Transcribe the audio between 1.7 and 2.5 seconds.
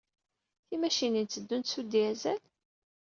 s wediesel?